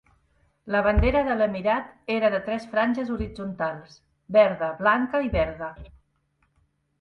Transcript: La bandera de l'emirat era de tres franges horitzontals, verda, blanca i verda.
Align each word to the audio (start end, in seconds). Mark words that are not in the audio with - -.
La 0.75 0.79
bandera 0.85 1.19
de 1.27 1.35
l'emirat 1.41 1.91
era 2.15 2.31
de 2.35 2.39
tres 2.47 2.65
franges 2.71 3.11
horitzontals, 3.17 3.93
verda, 4.39 4.71
blanca 4.81 5.23
i 5.29 5.31
verda. 5.37 5.69